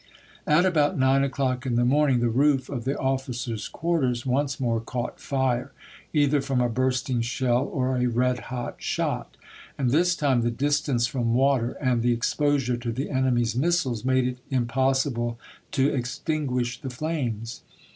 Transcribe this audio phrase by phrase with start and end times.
[0.47, 4.81] At about nine o'clock in the morning, the roof of the officers' quarters once more
[4.81, 5.73] caught fire,
[6.11, 9.37] either from a bursting shell or a red hot shot;
[9.77, 12.45] and this time the distance from water, and the 58 ABRAHAM LINCOLN Chap.
[12.47, 12.73] III.
[12.73, 15.37] exposure to the enemy's missiles, made it impossi ble
[15.73, 17.61] to extinguish the flames.